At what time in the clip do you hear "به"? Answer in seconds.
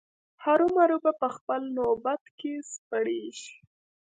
1.03-1.11